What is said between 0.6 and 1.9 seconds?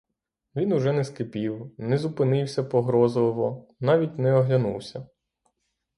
уже не скипів,